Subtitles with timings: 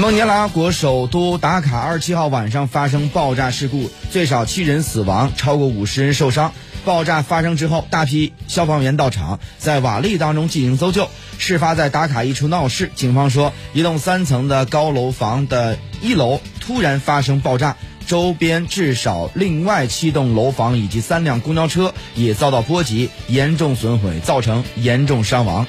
[0.00, 6.54] 孟加拉国首都达卡二十七号晚上发生爆炸事故最少七人死亡超过五十人受伤。
[6.86, 17.76] 爆炸发生之后大批消防员到场在瓦砾当中进行搜救事发在达卡一处闹市警方说一栋三层的高楼房的一楼突然发生爆炸
[18.06, 25.66] 周边至少另外七栋楼房以及三辆公交车也遭到波及严重损毁造成严重伤亡。